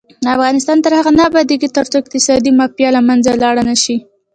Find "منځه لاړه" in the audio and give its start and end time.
3.07-3.61